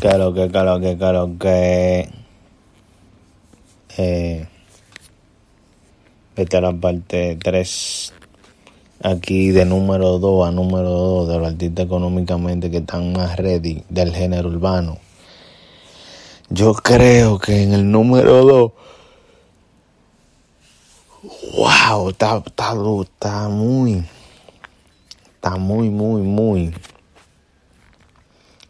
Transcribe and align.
Claro 0.00 0.32
que, 0.34 0.48
claro 0.48 0.80
que, 0.80 0.96
claro 0.96 1.30
que. 1.38 2.08
Eh, 3.96 4.46
esta 6.36 6.56
es 6.58 6.62
la 6.62 6.72
parte 6.72 7.36
3. 7.42 8.12
Aquí 9.02 9.50
de 9.50 9.64
número 9.64 10.18
2 10.18 10.48
a 10.48 10.50
número 10.50 10.90
2 10.90 11.28
de 11.28 11.38
los 11.38 11.48
artistas 11.48 11.86
económicamente 11.86 12.70
que 12.70 12.78
están 12.78 13.12
más 13.12 13.36
ready 13.36 13.84
del 13.88 14.14
género 14.14 14.48
urbano. 14.48 14.98
Yo 16.48 16.74
creo 16.74 17.38
que 17.38 17.62
en 17.62 17.72
el 17.72 17.90
número 17.90 18.44
2. 18.44 18.72
Wow, 21.56 22.10
está, 22.10 22.42
está, 22.44 22.74
está 23.02 23.48
muy. 23.48 24.04
Está 25.34 25.56
muy, 25.56 25.90
muy, 25.90 26.22
muy. 26.22 26.74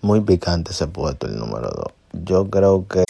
Muy 0.02 0.20
picante 0.20 0.70
ese 0.70 0.86
puesto, 0.86 1.26
el 1.26 1.38
número 1.38 1.70
2. 2.12 2.24
Yo 2.24 2.44
creo 2.46 2.86
que. 2.88 3.04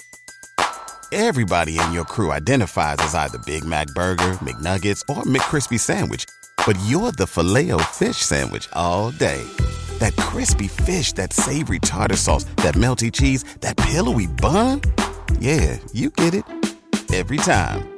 Everybody 1.11 1.79
in 1.79 1.93
your 1.93 2.05
crew 2.05 2.33
identifies 2.33 2.97
as 2.99 3.15
either 3.15 3.39
Big 3.47 3.65
Mac 3.65 3.87
Burger, 3.95 4.39
McNuggets, 4.43 5.03
or 5.09 5.23
McCrispy 5.25 5.79
Sandwich. 5.79 6.25
But 6.67 6.79
you're 6.87 7.13
the 7.13 7.27
filet 7.27 7.71
fish 7.93 8.19
Sandwich 8.19 8.69
all 8.75 9.11
day. 9.13 9.43
That 10.01 10.15
crispy 10.17 10.69
fish, 10.69 11.13
that 11.13 11.33
savory 11.33 11.79
tartar 11.79 12.17
sauce, 12.17 12.45
that 12.63 12.75
melty 12.75 13.11
cheese, 13.11 13.45
that 13.61 13.77
pillowy 13.77 14.27
bun. 14.27 14.83
Yeah, 15.41 15.79
you 15.93 16.11
get 16.11 16.35
it. 16.35 16.45
Every 17.13 17.39
time. 17.39 17.98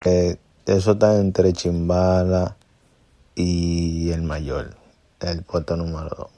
Que 0.00 0.38
eso 0.66 0.92
está 0.92 1.16
entre 1.18 1.52
Chimbala 1.52 2.56
y 3.34 4.10
el 4.10 4.22
mayor, 4.22 4.76
el 5.20 5.42
puesto 5.42 5.76
número 5.76 6.08
2. 6.08 6.28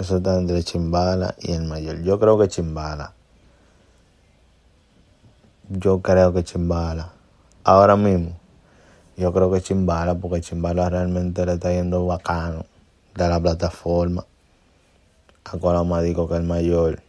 Eso 0.00 0.16
está 0.16 0.36
entre 0.36 0.62
Chimbala 0.62 1.34
y 1.38 1.52
el 1.52 1.64
mayor. 1.64 2.02
Yo 2.02 2.18
creo 2.18 2.38
que 2.38 2.48
Chimbala. 2.48 3.12
Yo 5.68 6.00
creo 6.00 6.32
que 6.32 6.42
Chimbala. 6.42 7.12
Ahora 7.64 7.96
mismo, 7.96 8.36
yo 9.16 9.32
creo 9.32 9.52
que 9.52 9.60
Chimbala, 9.60 10.14
porque 10.14 10.40
Chimbala 10.40 10.88
realmente 10.88 11.44
le 11.44 11.54
está 11.54 11.70
yendo 11.70 12.06
bacano 12.06 12.64
de 13.14 13.28
la 13.28 13.38
plataforma. 13.38 14.24
A 15.44 16.00
digo 16.02 16.28
que 16.28 16.36
el 16.36 16.44
mayor. 16.44 17.02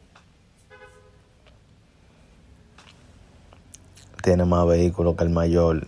Tiene 4.21 4.45
más 4.45 4.67
vehículos 4.67 5.15
que 5.15 5.23
el 5.23 5.29
mayor. 5.29 5.87